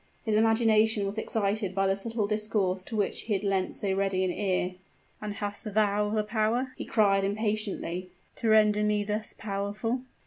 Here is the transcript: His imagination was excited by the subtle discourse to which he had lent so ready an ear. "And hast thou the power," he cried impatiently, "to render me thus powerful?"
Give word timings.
His 0.25 0.35
imagination 0.35 1.05
was 1.05 1.19
excited 1.19 1.75
by 1.75 1.85
the 1.85 1.95
subtle 1.95 2.25
discourse 2.25 2.81
to 2.85 2.95
which 2.95 3.21
he 3.21 3.33
had 3.33 3.43
lent 3.43 3.75
so 3.75 3.93
ready 3.93 4.23
an 4.23 4.31
ear. 4.31 4.73
"And 5.21 5.35
hast 5.35 5.75
thou 5.75 6.09
the 6.09 6.23
power," 6.23 6.73
he 6.75 6.85
cried 6.85 7.23
impatiently, 7.23 8.09
"to 8.37 8.49
render 8.49 8.83
me 8.83 9.03
thus 9.03 9.35
powerful?" 9.37 10.01